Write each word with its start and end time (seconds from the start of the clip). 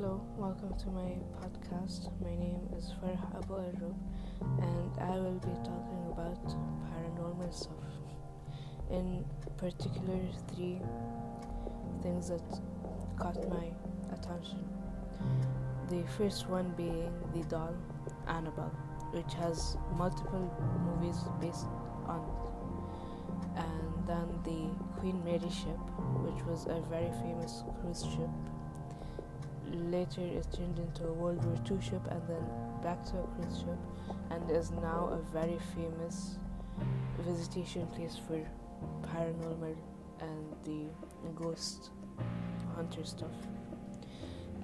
Hello, 0.00 0.22
welcome 0.36 0.72
to 0.78 0.90
my 0.90 1.18
podcast. 1.40 2.12
My 2.22 2.30
name 2.30 2.68
is 2.76 2.94
Farah 3.02 3.36
Abu 3.36 3.54
Arub, 3.54 3.96
and 4.62 4.92
I 5.00 5.16
will 5.18 5.40
be 5.40 5.52
talking 5.64 6.02
about 6.12 6.38
paranormal 6.86 7.52
stuff. 7.52 7.74
In 8.92 9.24
particular, 9.56 10.20
three 10.54 10.80
things 12.00 12.28
that 12.28 12.44
caught 13.18 13.42
my 13.50 13.72
attention. 14.14 14.64
The 15.88 16.04
first 16.16 16.48
one 16.48 16.72
being 16.76 17.12
the 17.34 17.42
doll 17.48 17.74
Annabelle, 18.28 18.70
which 19.10 19.34
has 19.34 19.78
multiple 19.96 20.48
movies 20.86 21.24
based 21.40 21.66
on 22.06 22.22
it. 22.22 22.52
And 23.56 24.06
then 24.06 24.28
the 24.44 25.00
Queen 25.00 25.24
Mary 25.24 25.50
ship, 25.50 25.80
which 26.22 26.44
was 26.44 26.66
a 26.66 26.80
very 26.88 27.10
famous 27.20 27.64
cruise 27.80 28.04
ship 28.04 28.30
later 29.72 30.20
it 30.20 30.46
turned 30.52 30.78
into 30.78 31.06
a 31.06 31.12
World 31.12 31.44
War 31.44 31.56
II 31.70 31.80
ship 31.80 32.02
and 32.10 32.22
then 32.28 32.44
back 32.82 33.04
to 33.06 33.18
a 33.18 33.26
cruise 33.34 33.58
ship 33.58 33.78
and 34.30 34.50
is 34.50 34.70
now 34.70 35.10
a 35.12 35.32
very 35.32 35.58
famous 35.74 36.38
visitation 37.20 37.86
place 37.88 38.16
for 38.26 38.40
paranormal 39.02 39.74
and 40.20 40.46
the 40.64 40.86
ghost 41.34 41.90
hunter 42.74 43.04
stuff. 43.04 43.36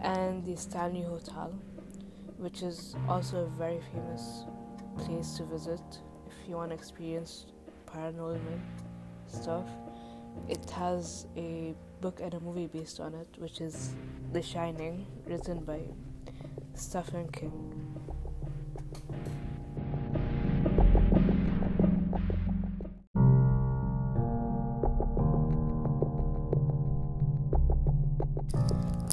And 0.02 0.44
the 0.44 0.56
Stanley 0.56 1.02
Hotel, 1.02 1.52
which 2.38 2.62
is 2.62 2.94
also 3.08 3.44
a 3.44 3.46
very 3.46 3.80
famous 3.92 4.44
place 4.98 5.36
to 5.36 5.44
visit 5.44 5.80
if 6.26 6.48
you 6.48 6.56
want 6.56 6.70
to 6.70 6.74
experience 6.74 7.46
paranormal 7.86 8.60
stuff. 9.26 9.66
It 10.48 10.68
has 10.70 11.26
a 11.36 11.74
book 12.00 12.20
and 12.20 12.34
a 12.34 12.40
movie 12.40 12.66
based 12.66 13.00
on 13.00 13.14
it, 13.14 13.28
which 13.38 13.60
is 13.60 13.94
The 14.34 14.42
Shining, 14.42 15.06
written 15.26 15.60
by 15.64 15.78
Stephen 16.74 17.28
King. 17.28 17.52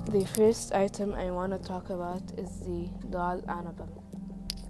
The 0.10 0.26
first 0.26 0.74
item 0.74 1.14
I 1.14 1.30
want 1.30 1.52
to 1.52 1.60
talk 1.60 1.92
about 1.92 2.24
is 2.40 2.50
the 2.62 2.90
doll 3.12 3.44
Annabelle. 3.48 4.04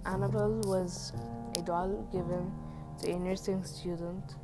Annabelle 0.04 0.60
was 0.66 1.14
a 1.56 1.62
doll 1.62 2.06
given 2.12 2.52
to 3.00 3.10
a 3.10 3.18
nursing 3.18 3.64
student 3.64 4.34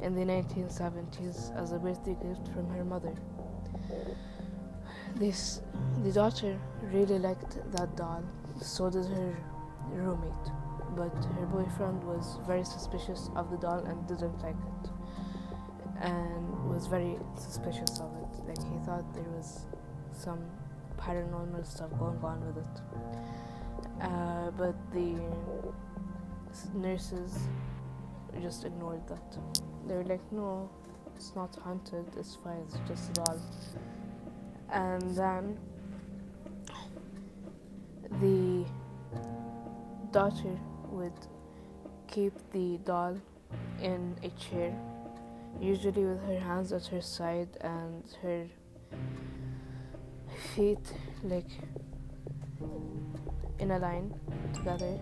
in 0.00 0.14
the 0.14 0.24
1970s 0.24 1.54
as 1.62 1.72
a 1.72 1.78
birthday 1.78 2.16
gift 2.22 2.48
from 2.54 2.70
her 2.70 2.86
mother. 2.86 3.12
This, 5.18 5.62
the 6.04 6.12
daughter 6.12 6.58
really 6.92 7.18
liked 7.18 7.56
that 7.72 7.96
doll, 7.96 8.22
so 8.60 8.90
did 8.90 9.06
her 9.06 9.34
roommate, 9.90 10.52
but 10.94 11.24
her 11.38 11.46
boyfriend 11.46 12.04
was 12.04 12.38
very 12.46 12.64
suspicious 12.64 13.30
of 13.34 13.50
the 13.50 13.56
doll 13.56 13.78
and 13.78 14.06
didn't 14.06 14.38
like 14.42 14.54
it, 14.54 14.90
and 16.02 16.68
was 16.68 16.86
very 16.86 17.16
suspicious 17.34 17.98
of 17.98 18.10
it. 18.22 18.46
Like 18.46 18.58
he 18.58 18.78
thought 18.84 19.10
there 19.14 19.30
was 19.36 19.64
some 20.12 20.40
paranormal 20.98 21.64
stuff 21.64 21.90
going 21.98 22.22
on 22.22 22.46
with 22.46 22.58
it. 22.58 24.02
Uh, 24.02 24.50
but 24.50 24.74
the 24.92 25.18
nurses 26.74 27.38
just 28.42 28.66
ignored 28.66 29.00
that. 29.08 29.38
They 29.88 29.94
were 29.94 30.04
like, 30.04 30.30
no, 30.30 30.68
it's 31.14 31.34
not 31.34 31.56
haunted, 31.56 32.04
it's 32.18 32.36
fine, 32.44 32.66
it's 32.68 32.78
just 32.86 33.10
a 33.10 33.12
doll. 33.14 33.40
And 34.70 35.16
then 35.16 35.58
the 38.20 38.64
daughter 40.12 40.58
would 40.90 41.12
keep 42.08 42.32
the 42.52 42.78
doll 42.84 43.16
in 43.80 44.16
a 44.22 44.30
chair, 44.30 44.74
usually 45.60 46.04
with 46.04 46.22
her 46.26 46.38
hands 46.38 46.72
at 46.72 46.86
her 46.86 47.00
side 47.00 47.48
and 47.60 48.04
her 48.22 48.46
feet 50.54 50.92
like 51.22 51.50
in 53.58 53.70
a 53.70 53.78
line 53.78 54.14
together. 54.52 54.98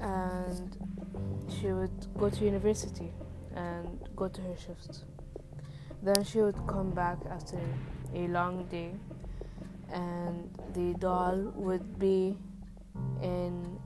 And 0.00 0.76
she 1.48 1.72
would 1.72 2.06
go 2.18 2.28
to 2.28 2.44
university 2.44 3.12
and 3.54 4.00
go 4.16 4.28
to 4.28 4.40
her 4.40 4.56
shifts. 4.56 5.04
Then 6.04 6.22
she 6.22 6.40
would 6.42 6.60
come 6.66 6.90
back 6.90 7.18
after 7.30 7.58
a 8.14 8.28
long 8.28 8.66
day, 8.66 8.94
and 9.90 10.50
the 10.74 10.94
doll 10.98 11.52
would 11.56 11.98
be 11.98 12.36
in 13.22 13.78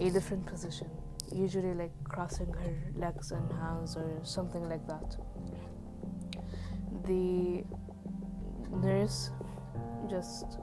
a 0.00 0.10
different 0.10 0.46
position, 0.46 0.90
usually 1.30 1.74
like 1.74 1.92
crossing 2.04 2.52
her 2.52 2.74
legs 2.96 3.32
and 3.32 3.52
hands 3.52 3.96
or 3.96 4.08
something 4.22 4.66
like 4.68 4.86
that. 4.86 5.16
The 7.04 7.64
nurse 8.70 9.30
just 10.08 10.58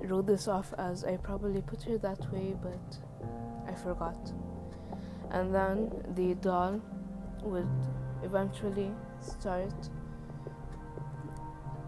wrote 0.00 0.26
this 0.26 0.48
off 0.48 0.72
as 0.78 1.04
I 1.04 1.18
probably 1.18 1.60
put 1.60 1.82
her 1.82 1.98
that 1.98 2.32
way, 2.32 2.56
but 2.60 2.98
I 3.70 3.74
forgot 3.74 4.32
and 5.32 5.54
then 5.54 5.90
the 6.14 6.34
doll 6.34 6.80
would 7.42 7.68
eventually 8.22 8.90
start 9.20 9.74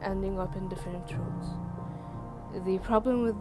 ending 0.02 0.38
up 0.38 0.56
in 0.56 0.68
different 0.68 1.10
rooms. 1.12 1.46
The 2.66 2.78
problem 2.78 3.22
with 3.22 3.36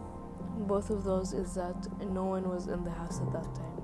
both 0.66 0.90
of 0.90 1.04
those 1.04 1.32
is 1.32 1.54
that 1.54 1.76
no 2.10 2.24
one 2.24 2.48
was 2.48 2.68
in 2.68 2.84
the 2.84 2.90
house 2.90 3.20
at 3.20 3.32
that 3.32 3.54
time. 3.54 3.82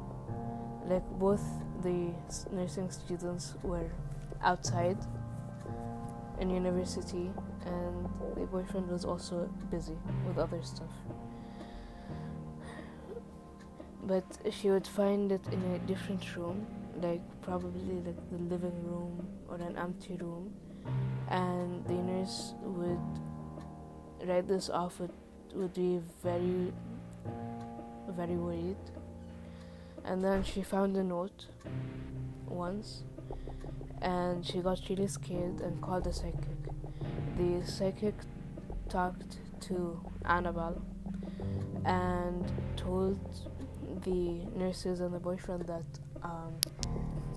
Like 0.87 1.09
both 1.19 1.43
the 1.83 2.13
nursing 2.51 2.91
students 2.91 3.55
were 3.63 3.91
outside 4.43 4.99
in 6.41 6.51
university 6.51 7.31
and 7.67 8.09
the 8.35 8.47
boyfriend 8.47 8.89
was 8.89 9.05
also 9.05 9.49
busy 9.71 9.97
with 10.27 10.39
other 10.39 10.63
stuff 10.63 10.91
but 14.05 14.25
she 14.51 14.71
would 14.71 14.87
find 14.87 15.31
it 15.31 15.41
in 15.53 15.63
a 15.73 15.79
different 15.81 16.37
room 16.37 16.67
like 17.01 17.23
probably 17.43 18.01
like 18.07 18.31
the 18.31 18.39
living 18.39 18.85
room 18.85 19.27
or 19.49 19.57
an 19.57 19.77
empty 19.77 20.17
room. 20.17 20.53
And 21.29 21.85
the 21.87 21.95
nurse 21.95 22.55
would 22.63 24.29
write 24.29 24.49
this 24.49 24.69
off 24.69 25.01
would, 25.01 25.13
would 25.55 25.75
be 25.75 26.01
very 26.23 26.73
very 28.11 28.37
worried. 28.37 28.77
And 30.05 30.25
then 30.25 30.43
she 30.43 30.63
found 30.63 30.97
a 30.97 31.05
note 31.05 31.47
once 32.47 33.05
and 34.03 34.45
she 34.45 34.61
got 34.61 34.81
really 34.89 35.07
scared 35.07 35.61
and 35.61 35.81
called 35.81 36.05
the 36.05 36.13
psychic. 36.13 36.59
The 37.37 37.63
psychic 37.67 38.15
talked 38.89 39.39
to 39.61 40.01
annabelle 40.25 40.83
and 41.85 42.51
told 42.77 43.19
the 44.05 44.47
nurses 44.57 45.01
and 45.01 45.15
the 45.15 45.19
boyfriend 45.19 45.67
that 45.67 45.85
um, 46.23 46.55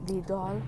the 0.06 0.22
doll 0.28 0.62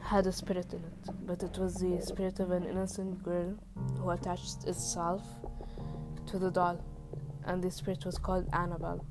had 0.00 0.26
a 0.26 0.32
spirit 0.32 0.72
in 0.72 0.78
it, 0.78 1.26
but 1.26 1.42
it 1.42 1.58
was 1.58 1.74
the 1.74 2.00
spirit 2.00 2.38
of 2.38 2.50
an 2.52 2.64
innocent 2.64 3.22
girl 3.22 3.54
who 3.98 4.10
attached 4.10 4.64
itself 4.66 5.22
to 6.26 6.38
the 6.38 6.50
doll, 6.50 6.80
and 7.44 7.62
the 7.62 7.70
spirit 7.70 8.04
was 8.04 8.18
called 8.18 8.48
Annabelle. 8.52 9.04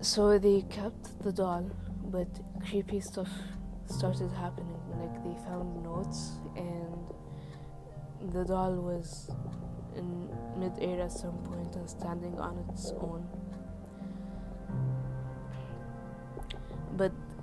So 0.00 0.38
they 0.38 0.62
kept 0.62 1.22
the 1.22 1.32
doll, 1.32 1.70
but 2.04 2.28
creepy 2.68 3.00
stuff 3.00 3.30
started 3.86 4.30
happening. 4.32 4.78
Like 5.00 5.24
they 5.24 5.34
found 5.44 5.82
notes, 5.82 6.32
and 6.56 8.32
the 8.32 8.44
doll 8.44 8.74
was 8.74 9.30
in 9.96 10.28
mid-air 10.56 11.02
at 11.02 11.12
some 11.12 11.38
point 11.44 11.74
and 11.74 11.88
standing 11.88 12.38
on 12.38 12.64
its 12.68 12.92
own. 13.00 13.26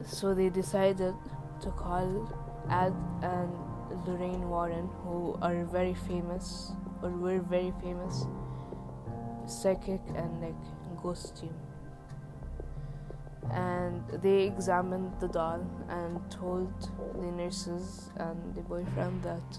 So 0.05 0.33
they 0.33 0.49
decided 0.49 1.15
to 1.61 1.69
call 1.71 2.29
Ed 2.69 2.93
and 3.21 3.51
Lorraine 4.05 4.47
Warren, 4.49 4.89
who 5.03 5.37
are 5.41 5.63
very 5.65 5.93
famous 5.93 6.71
or 7.01 7.09
were 7.09 7.39
very 7.39 7.73
famous 7.81 8.25
psychic 9.45 10.01
and 10.15 10.41
like 10.41 11.01
ghost 11.01 11.37
team. 11.37 11.53
And 13.51 14.03
they 14.21 14.43
examined 14.43 15.13
the 15.19 15.27
doll 15.27 15.65
and 15.89 16.19
told 16.29 16.71
the 17.15 17.31
nurses 17.31 18.09
and 18.17 18.55
the 18.55 18.61
boyfriend 18.61 19.23
that 19.23 19.57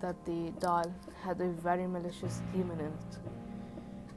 that 0.00 0.24
the 0.26 0.52
doll 0.60 0.92
had 1.24 1.40
a 1.40 1.48
very 1.48 1.86
malicious 1.86 2.40
demon 2.52 2.78
in 2.78 2.86
it 2.86 3.16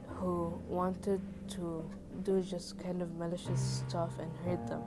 who 0.08 0.54
wanted 0.68 1.22
to 1.48 1.90
do 2.24 2.42
just 2.42 2.78
kind 2.80 3.02
of 3.02 3.16
malicious 3.16 3.84
stuff 3.88 4.18
and 4.20 4.32
hurt 4.46 4.68
them, 4.68 4.84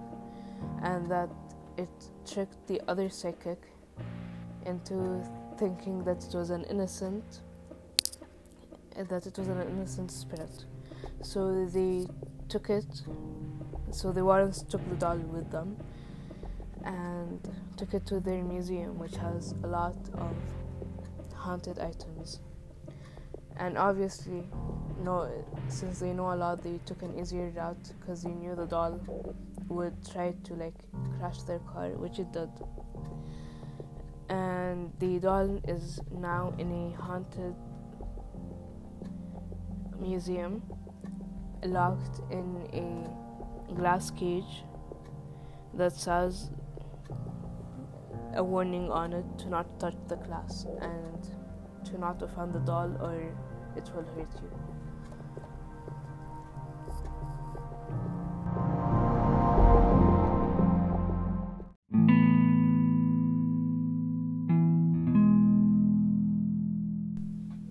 and 0.83 1.11
that 1.11 1.31
it 1.77 1.89
tricked 2.27 2.67
the 2.67 2.81
other 2.89 3.09
psychic 3.09 3.61
into 4.67 5.23
thinking 5.59 6.05
that 6.05 6.25
it 6.25 6.35
was 6.35 6.51
an 6.51 6.65
innocent 6.65 7.43
that 8.97 9.27
it 9.27 9.37
was 9.37 9.49
an 9.49 9.61
innocent 9.63 10.11
spirit. 10.11 10.65
So 11.23 11.67
they 11.67 12.07
took 12.49 12.71
it. 12.71 13.03
So 13.91 14.13
the 14.13 14.25
Warrens 14.25 14.63
took 14.63 14.89
the 14.89 14.97
doll 14.97 15.19
with 15.19 15.51
them 15.51 15.77
and 16.85 17.41
took 17.77 17.95
it 17.95 18.07
to 18.07 18.21
their 18.21 18.43
museum, 18.43 18.99
which 18.99 19.17
has 19.17 19.55
a 19.65 19.67
lot 19.67 19.97
of 20.15 20.37
haunted 21.35 21.79
items. 21.79 22.41
And 23.57 23.79
obviously, 23.79 24.45
no, 25.03 25.31
since 25.69 26.01
they 26.01 26.13
know 26.13 26.33
a 26.33 26.37
lot, 26.37 26.63
they 26.63 26.81
took 26.87 27.03
an 27.03 27.19
easier 27.19 27.53
route 27.57 27.93
because 28.01 28.23
they 28.23 28.31
knew 28.31 28.55
the 28.55 28.67
doll 28.67 29.01
would 29.69 29.95
try 30.11 30.35
to 30.45 30.55
like 30.55 30.75
crash 31.19 31.43
their 31.43 31.61
car, 31.61 31.91
which 31.91 32.19
it 32.19 32.33
did. 32.33 32.51
And 34.29 34.93
the 34.99 35.19
doll 35.21 35.61
is 35.69 36.01
now 36.11 36.55
in 36.59 36.73
a 36.73 37.03
haunted 37.03 37.55
museum, 40.01 40.63
locked 41.65 42.21
in 42.31 42.69
a 42.73 43.75
glass 43.75 44.11
cage 44.11 44.65
that 45.75 45.93
says 45.93 46.51
a 48.35 48.43
warning 48.43 48.91
on 48.91 49.13
it 49.13 49.25
to 49.39 49.49
not 49.49 49.79
touch 49.79 49.95
the 50.09 50.17
glass 50.17 50.67
and 50.81 51.29
to 51.85 51.99
not 51.99 52.23
offend 52.23 52.53
the 52.53 52.61
doll 52.61 52.91
or 53.01 53.15
it 53.77 53.91
will 53.95 54.05
hurt 54.15 54.33
you. 54.43 54.51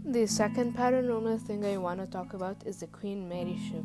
The 0.06 0.28
second 0.28 0.76
paranormal 0.76 1.42
thing 1.42 1.66
I 1.66 1.78
want 1.78 2.00
to 2.00 2.06
talk 2.06 2.34
about 2.34 2.68
is 2.68 2.78
the 2.78 2.88
Queen 2.88 3.28
Mary 3.28 3.58
ship. 3.58 3.84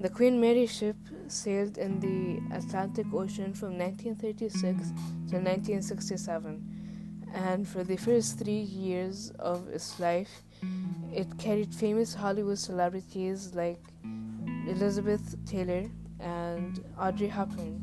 The 0.00 0.08
Queen 0.08 0.40
Mary 0.40 0.66
ship 0.66 0.96
sailed 1.26 1.76
in 1.78 1.98
the 1.98 2.56
Atlantic 2.56 3.06
Ocean 3.12 3.52
from 3.52 3.76
1936 3.76 4.62
to 4.62 5.36
1967, 5.36 6.67
and 7.34 7.66
for 7.66 7.84
the 7.84 7.96
first 7.96 8.38
three 8.38 8.60
years 8.60 9.30
of 9.38 9.68
its 9.68 9.98
life, 10.00 10.42
it 11.12 11.26
carried 11.38 11.74
famous 11.74 12.14
Hollywood 12.14 12.58
celebrities 12.58 13.54
like 13.54 13.80
Elizabeth 14.66 15.36
Taylor 15.46 15.84
and 16.20 16.84
Audrey 16.98 17.28
Hepburn. 17.28 17.82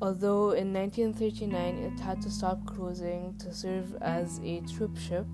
Although 0.00 0.52
in 0.52 0.72
1939 0.72 1.78
it 1.78 2.00
had 2.00 2.22
to 2.22 2.30
stop 2.30 2.64
cruising 2.66 3.36
to 3.38 3.52
serve 3.52 3.96
as 4.00 4.40
a 4.44 4.60
troop 4.60 4.96
ship 4.96 5.26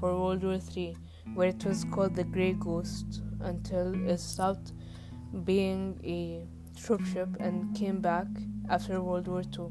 for 0.00 0.18
World 0.18 0.42
War 0.42 0.58
III, 0.76 0.96
where 1.34 1.48
it 1.48 1.64
was 1.64 1.84
called 1.84 2.16
the 2.16 2.24
Grey 2.24 2.54
Ghost 2.54 3.22
until 3.40 3.94
it 4.08 4.18
stopped 4.18 4.72
being 5.44 6.00
a 6.04 6.46
troopship 6.76 7.36
and 7.40 7.74
came 7.76 8.00
back 8.00 8.26
after 8.68 9.00
World 9.00 9.28
War 9.28 9.42
II. 9.42 9.70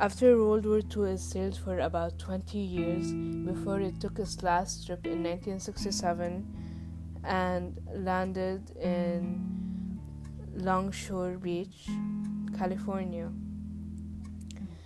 After 0.00 0.38
World 0.38 0.64
War 0.64 0.78
II, 0.78 1.10
it 1.14 1.18
sailed 1.18 1.56
for 1.56 1.80
about 1.80 2.20
20 2.20 2.56
years 2.56 3.12
before 3.12 3.80
it 3.80 4.00
took 4.00 4.20
its 4.20 4.40
last 4.44 4.86
trip 4.86 5.04
in 5.04 5.24
1967 5.24 6.46
and 7.24 7.80
landed 7.92 8.70
in 8.76 9.98
Longshore 10.54 11.38
Beach, 11.38 11.88
California. 12.56 13.28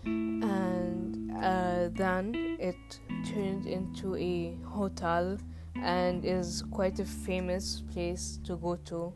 And 0.07 1.31
uh, 1.37 1.91
then 1.93 2.57
it 2.59 3.01
turned 3.27 3.67
into 3.67 4.17
a 4.17 4.57
hotel 4.65 5.37
and 5.75 6.25
is 6.25 6.65
quite 6.71 6.99
a 7.01 7.05
famous 7.05 7.83
place 7.93 8.39
to 8.45 8.57
go 8.57 8.77
to 8.87 9.13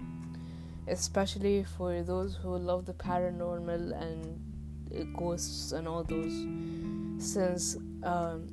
especially 0.88 1.64
for 1.64 2.02
those 2.02 2.36
who 2.36 2.56
love 2.56 2.86
the 2.86 2.92
paranormal 2.92 4.00
and 4.00 4.40
ghosts 5.16 5.72
and 5.72 5.86
all 5.88 6.04
those, 6.04 6.46
since 7.18 7.76
um, 8.02 8.48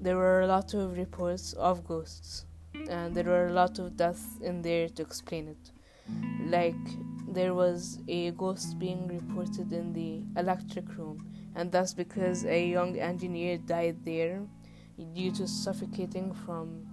there 0.00 0.16
were 0.16 0.42
a 0.42 0.46
lot 0.46 0.74
of 0.74 0.96
reports 0.96 1.52
of 1.54 1.84
ghosts 1.86 2.44
and 2.88 3.14
there 3.14 3.24
were 3.24 3.46
a 3.46 3.52
lot 3.52 3.78
of 3.78 3.96
deaths 3.96 4.38
in 4.40 4.62
there 4.62 4.88
to 4.88 5.02
explain 5.02 5.48
it. 5.48 5.70
Like 6.46 6.74
there 7.28 7.54
was 7.54 7.98
a 8.08 8.32
ghost 8.32 8.78
being 8.78 9.06
reported 9.06 9.72
in 9.72 9.92
the 9.92 10.22
electric 10.40 10.96
room, 10.96 11.26
and 11.54 11.70
that's 11.70 11.94
because 11.94 12.44
a 12.44 12.68
young 12.68 12.98
engineer 12.98 13.58
died 13.58 14.04
there 14.04 14.42
due 15.14 15.32
to 15.32 15.46
suffocating 15.48 16.32
from 16.32 16.86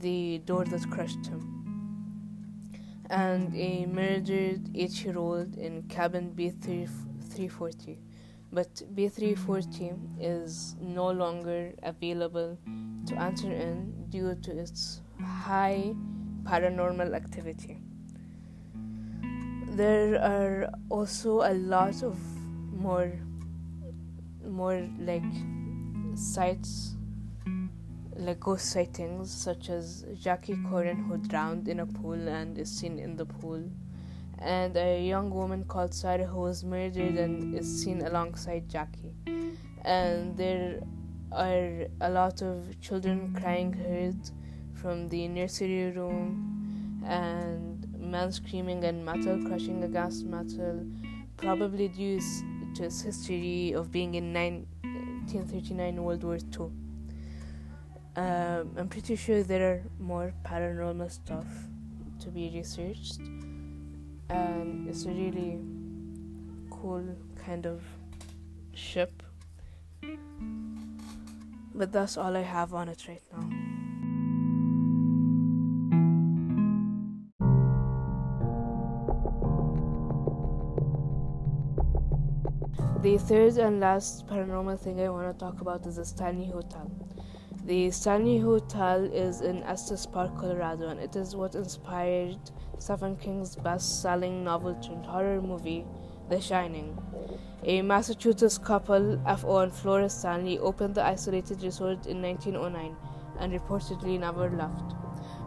the 0.00 0.38
door 0.38 0.64
that 0.64 0.90
crushed 0.90 1.26
him 1.26 1.64
and 3.10 3.54
a 3.54 3.86
murdered 3.86 4.70
8 4.74 5.04
year 5.04 5.18
old 5.18 5.56
in 5.56 5.82
cabin 5.82 6.30
B340. 7.34 7.98
But 8.52 8.82
B340 8.94 10.16
is 10.20 10.76
no 10.80 11.10
longer 11.10 11.72
available 11.82 12.56
to 13.06 13.20
enter 13.20 13.52
in 13.52 14.06
due 14.10 14.34
to 14.42 14.58
its 14.58 15.00
high 15.20 15.94
paranormal 16.44 17.14
activity. 17.14 17.78
There 19.70 20.20
are 20.22 20.70
also 20.88 21.40
a 21.40 21.54
lot 21.54 22.02
of 22.02 22.16
more 22.72 23.12
more 24.46 24.86
like 24.98 25.24
sites 26.14 26.94
like 28.16 28.40
ghost 28.40 28.70
sightings 28.70 29.32
such 29.32 29.70
as 29.70 30.04
Jackie 30.20 30.56
Corin 30.70 30.96
who 30.96 31.16
drowned 31.18 31.66
in 31.68 31.80
a 31.80 31.86
pool 31.86 32.28
and 32.28 32.56
is 32.58 32.70
seen 32.70 32.98
in 32.98 33.16
the 33.16 33.26
pool, 33.26 33.68
and 34.44 34.76
a 34.76 35.02
young 35.02 35.30
woman 35.30 35.64
called 35.64 35.94
Sarah 35.94 36.26
who 36.26 36.40
was 36.40 36.64
murdered 36.64 37.16
and 37.16 37.54
is 37.54 37.82
seen 37.82 38.02
alongside 38.02 38.68
Jackie. 38.68 39.14
And 39.84 40.36
there 40.36 40.80
are 41.32 41.86
a 42.02 42.10
lot 42.10 42.42
of 42.42 42.78
children 42.80 43.34
crying 43.40 43.72
heard 43.72 44.18
from 44.74 45.08
the 45.08 45.28
nursery 45.28 45.90
room 45.92 47.02
and 47.06 47.86
men 47.98 48.30
screaming 48.32 48.84
and 48.84 49.04
metal 49.04 49.42
crushing 49.46 49.82
against 49.82 50.26
metal, 50.26 50.86
probably 51.38 51.88
due 51.88 52.20
to 52.74 52.84
its 52.84 53.00
history 53.00 53.72
of 53.72 53.90
being 53.90 54.14
in 54.14 54.32
1939 54.32 56.02
World 56.02 56.22
War 56.22 56.36
II. 56.36 56.70
Um, 58.16 58.76
I'm 58.76 58.88
pretty 58.88 59.16
sure 59.16 59.42
there 59.42 59.72
are 59.72 59.82
more 59.98 60.32
paranormal 60.44 61.10
stuff 61.10 61.46
to 62.20 62.28
be 62.28 62.50
researched, 62.54 63.20
and 64.34 64.88
it's 64.88 65.04
a 65.04 65.10
really 65.10 65.60
cool 66.70 67.04
kind 67.44 67.66
of 67.66 67.82
ship. 68.74 69.22
But 71.74 71.92
that's 71.92 72.16
all 72.16 72.36
I 72.36 72.42
have 72.42 72.72
on 72.74 72.88
it 72.88 73.06
right 73.08 73.22
now. 73.32 73.44
The 83.02 83.18
third 83.18 83.58
and 83.58 83.80
last 83.80 84.26
paranormal 84.26 84.78
thing 84.80 85.00
I 85.00 85.10
want 85.10 85.30
to 85.30 85.38
talk 85.38 85.60
about 85.60 85.86
is 85.86 85.96
the 85.96 86.06
Stanley 86.06 86.46
Hotel. 86.46 86.90
The 87.66 87.90
Stanley 87.92 88.40
Hotel 88.40 89.04
is 89.04 89.40
in 89.40 89.62
Estes 89.62 90.04
Park, 90.04 90.36
Colorado, 90.36 90.88
and 90.88 91.00
it 91.00 91.16
is 91.16 91.34
what 91.34 91.54
inspired 91.54 92.36
Stephen 92.78 93.16
King's 93.16 93.56
best 93.56 94.02
selling 94.02 94.44
novel 94.44 94.74
turned 94.74 95.06
horror 95.06 95.40
movie, 95.40 95.86
The 96.28 96.42
Shining. 96.42 96.94
A 97.62 97.80
Massachusetts 97.80 98.58
couple, 98.58 99.18
F.O. 99.26 99.56
and 99.60 99.72
Flora 99.72 100.10
Stanley, 100.10 100.58
opened 100.58 100.96
the 100.96 101.06
isolated 101.06 101.62
resort 101.62 102.06
in 102.06 102.20
1909 102.20 102.94
and 103.40 103.58
reportedly 103.58 104.20
never 104.20 104.50
left. 104.50 104.94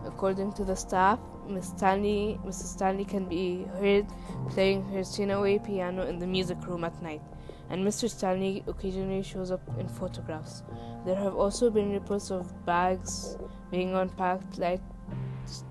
According 0.04 0.54
to 0.54 0.66
the 0.66 0.76
staff, 0.76 1.20
Miss 1.48 1.68
Stanley, 1.68 2.40
Mrs. 2.44 2.74
Stanley 2.78 3.06
can 3.06 3.26
be 3.26 3.66
heard 3.80 4.08
playing 4.50 4.84
her 4.86 5.04
Steinway 5.04 5.60
piano 5.60 6.08
in 6.08 6.18
the 6.18 6.26
music 6.26 6.66
room 6.66 6.84
at 6.84 7.00
night 7.00 7.22
and 7.70 7.86
Mr. 7.86 8.10
Stanley 8.10 8.64
occasionally 8.68 9.24
shows 9.24 9.52
up 9.52 9.62
in 9.80 9.88
photographs. 9.88 10.64
There 11.06 11.16
have 11.16 11.36
also 11.36 11.70
been 11.70 11.92
reports 11.92 12.32
of 12.32 12.66
bags 12.66 13.38
being 13.72 13.94
unpacked, 13.94 14.58
lights 14.58 14.84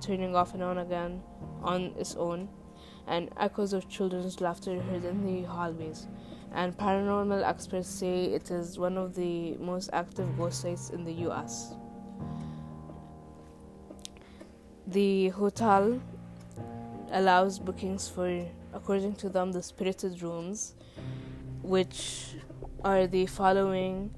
turning 0.00 0.34
off 0.34 0.54
and 0.54 0.62
on 0.62 0.78
again 0.78 1.22
on 1.62 1.94
its 1.98 2.14
own, 2.16 2.48
and 3.06 3.30
echoes 3.38 3.72
of 3.72 3.88
children's 3.88 4.40
laughter 4.40 4.80
heard 4.80 5.04
in 5.04 5.24
the 5.24 5.42
hallways. 5.48 6.06
And 6.52 6.76
paranormal 6.76 7.46
experts 7.46 7.88
say 7.88 8.26
it 8.26 8.50
is 8.50 8.78
one 8.78 8.96
of 8.96 9.14
the 9.14 9.56
most 9.58 9.90
active 9.92 10.36
ghost 10.38 10.62
sites 10.62 10.90
in 10.90 11.04
the 11.04 11.12
US. 11.28 11.74
The 14.86 15.30
hotel 15.30 16.00
allows 17.10 17.58
bookings 17.58 18.08
for, 18.08 18.46
according 18.72 19.16
to 19.16 19.28
them, 19.28 19.52
the 19.52 19.62
spirited 19.62 20.22
rooms 20.22 20.74
which 21.66 22.36
are 22.84 23.06
the 23.06 23.26
following 23.26 24.14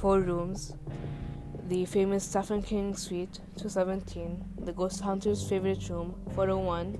four 0.00 0.20
rooms 0.20 0.74
the 1.70 1.84
famous 1.84 2.24
Stephen 2.24 2.60
King 2.62 2.96
Suite 2.96 3.38
217, 3.56 4.44
the 4.64 4.72
Ghost 4.72 5.00
Hunter's 5.02 5.48
favorite 5.48 5.88
room 5.88 6.16
401, 6.34 6.98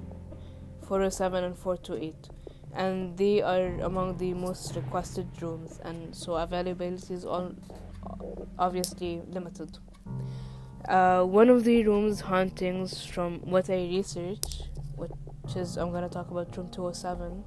407, 0.87 1.43
and 1.45 1.59
428. 1.59 2.29
And 2.73 3.19
they 3.19 3.43
are 3.43 3.81
among 3.81 4.19
the 4.19 4.33
most 4.33 4.77
requested 4.77 5.27
rooms, 5.43 5.81
and 5.85 6.15
so 6.15 6.35
availability 6.37 7.15
is 7.15 7.25
all 7.25 7.53
obviously 8.61 9.23
limited. 9.27 9.77
Uh, 10.89 11.25
one 11.25 11.49
of 11.49 11.65
the 11.65 11.83
room's 11.83 12.21
hauntings, 12.21 13.05
from 13.05 13.41
what 13.41 13.69
I 13.69 13.89
researched, 13.89 14.69
which 14.95 15.57
is 15.57 15.79
I'm 15.79 15.91
gonna 15.91 16.09
talk 16.09 16.31
about 16.31 16.57
room 16.57 16.71
207, 16.71 17.43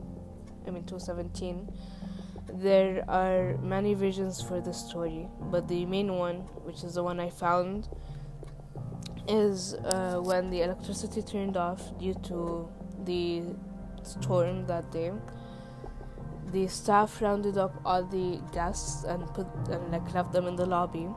I 0.68 0.72
mean 0.72 0.84
217 0.86 1.68
there 2.54 3.04
are 3.08 3.58
many 3.58 3.94
versions 3.94 4.42
for 4.42 4.62
the 4.62 4.74
story, 4.74 5.28
but 5.42 5.68
the 5.68 5.86
main 5.86 6.14
one, 6.18 6.38
which 6.66 6.84
is 6.84 6.96
the 6.96 7.04
one 7.04 7.20
I 7.20 7.30
found, 7.30 7.90
is 9.28 9.74
uh, 9.74 10.20
when 10.22 10.50
the 10.50 10.62
electricity 10.62 11.22
turned 11.22 11.58
off 11.58 11.98
due 11.98 12.14
to 12.26 12.70
the 13.06 13.44
storm 14.04 14.68
that 14.68 14.92
day. 14.92 15.12
The 16.52 16.68
staff 16.68 17.22
rounded 17.22 17.58
up 17.58 17.82
all 17.86 18.04
the 18.04 18.40
guests 18.52 19.04
and 19.06 19.26
put 19.34 19.48
and 19.70 19.92
like 19.92 20.14
left 20.14 20.34
them 20.34 20.46
in 20.46 20.56
the 20.56 20.66
lobby. 20.66 21.08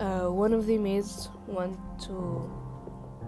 Uh, 0.00 0.28
one 0.28 0.52
of 0.52 0.66
the 0.66 0.78
maids 0.78 1.28
went 1.46 1.78
to 2.00 2.50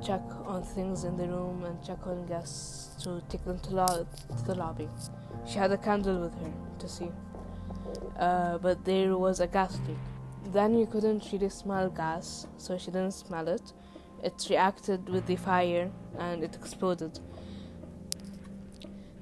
check 0.02 0.23
on 0.47 0.62
things 0.62 1.04
in 1.04 1.16
the 1.16 1.26
room 1.26 1.64
and 1.64 1.83
check 1.85 2.07
on 2.07 2.26
guests 2.26 3.02
to 3.04 3.23
take 3.28 3.45
them 3.45 3.59
to, 3.61 3.75
lo- 3.75 4.07
to 4.37 4.45
the 4.45 4.54
lobby. 4.54 4.88
She 5.47 5.59
had 5.59 5.73
a 5.73 5.78
candle 5.78 6.21
with 6.21 6.35
her 6.35 6.52
to 6.78 6.88
see. 6.88 7.11
Uh, 8.19 8.59
but 8.59 8.85
there 8.85 9.16
was 9.16 9.40
a 9.40 9.47
gas 9.47 9.78
leak. 9.87 9.97
Then 10.52 10.76
you 10.78 10.87
couldn't 10.87 11.25
really 11.33 11.49
smell 11.49 11.88
gas, 11.90 12.47
so 12.57 12.78
she 12.78 12.87
didn't 12.87 13.12
smell 13.12 13.49
it. 13.49 13.73
It 14.23 14.47
reacted 14.50 15.09
with 15.09 15.26
the 15.26 15.37
fire 15.37 15.90
and 16.19 16.42
it 16.42 16.54
exploded. 16.54 17.19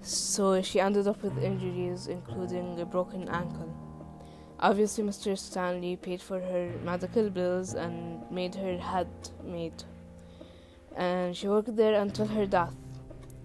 So 0.03 0.63
she 0.63 0.81
ended 0.81 1.07
up 1.07 1.23
with 1.23 1.37
injuries, 1.43 2.07
including 2.07 2.81
a 2.81 2.87
broken 2.87 3.29
ankle. 3.29 3.75
Obviously, 4.61 5.05
Mr. 5.05 5.39
Stanley 5.39 5.97
paid 5.97 6.21
for 6.21 6.41
her 6.41 6.73
medical 6.83 7.31
bills 7.31 7.75
and 7.75 8.29
made 8.31 8.55
her 8.57 8.77
head 8.77 9.09
maid. 9.45 9.85
And 10.99 11.37
she 11.37 11.47
worked 11.47 11.77
there 11.77 12.01
until 12.01 12.27
her 12.27 12.45
death 12.45 12.75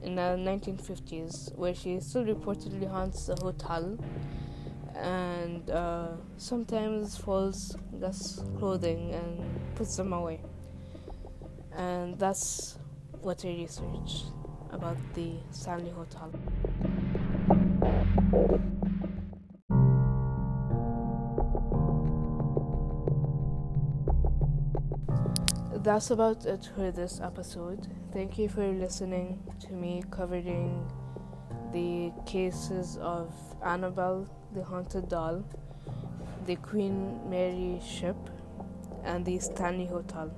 in 0.02 0.16
the 0.16 0.22
1950s, 0.22 1.56
where 1.56 1.76
she 1.76 2.00
still 2.00 2.26
reportedly 2.26 2.90
haunts 2.90 3.28
the 3.28 3.36
hotel 3.36 3.98
and 4.96 5.70
uh, 5.70 6.08
sometimes 6.38 7.16
folds 7.16 7.76
Gus' 8.00 8.44
clothing 8.58 9.14
and 9.14 9.76
puts 9.76 9.96
them 9.96 10.14
away. 10.14 10.42
And 11.76 12.18
that's 12.18 12.80
what 13.22 13.46
I 13.46 13.50
researched 13.50 14.26
about 14.72 14.98
the 15.14 15.34
Stanley 15.52 15.92
Hotel. 15.92 16.32
That's 25.84 26.12
about 26.12 26.46
it 26.46 26.70
for 26.74 26.92
this 26.92 27.20
episode. 27.20 27.90
Thank 28.14 28.38
you 28.38 28.48
for 28.48 28.66
listening 28.66 29.44
to 29.68 29.74
me 29.74 30.02
covering 30.12 30.90
the 31.74 32.14
cases 32.26 32.98
of 33.02 33.34
Annabelle, 33.62 34.26
the 34.54 34.64
haunted 34.64 35.10
doll, 35.10 35.44
the 36.46 36.56
Queen 36.56 37.20
Mary 37.30 37.82
ship, 37.86 38.16
and 39.04 39.26
the 39.26 39.38
Stanley 39.40 39.86
Hotel. 39.86 40.32